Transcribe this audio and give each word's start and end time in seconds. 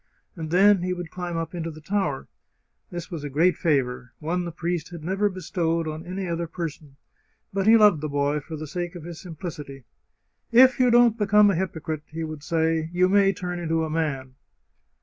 And 0.35 0.49
then 0.49 0.81
he 0.81 0.93
would 0.93 1.11
climb 1.11 1.37
up 1.37 1.53
into 1.53 1.69
the 1.69 1.79
tower. 1.79 2.27
This 2.89 3.11
was 3.11 3.23
a 3.23 3.29
great 3.29 3.55
favour— 3.55 4.13
one 4.29 4.45
the 4.45 4.51
priest 4.51 4.89
had 4.89 5.03
never 5.03 5.29
bestowed 5.29 5.87
on 5.87 6.07
any 6.07 6.27
other 6.27 6.47
person. 6.47 6.95
But 7.53 7.67
he 7.67 7.77
loved 7.77 8.01
the 8.01 8.09
boy 8.09 8.39
for 8.39 8.55
the 8.57 8.65
sake 8.65 8.95
of 8.95 9.03
his 9.03 9.21
simplicity." 9.21 9.83
If 10.65 10.79
you 10.79 10.89
don't 10.89 11.19
become 11.19 11.51
a 11.51 11.55
hypocrite," 11.55 12.01
he 12.07 12.23
would 12.23 12.41
say," 12.41 12.89
you 12.95 13.09
may 13.09 13.31
turn 13.31 13.59
into 13.59 13.83
a 13.85 13.91
man 13.91 14.33